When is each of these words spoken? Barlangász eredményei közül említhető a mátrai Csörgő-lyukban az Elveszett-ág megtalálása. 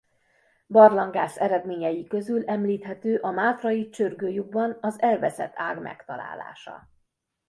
Barlangász 0.67 1.37
eredményei 1.39 2.07
közül 2.07 2.45
említhető 2.45 3.17
a 3.19 3.31
mátrai 3.31 3.89
Csörgő-lyukban 3.89 4.77
az 4.81 5.01
Elveszett-ág 5.01 5.81
megtalálása. 5.81 6.89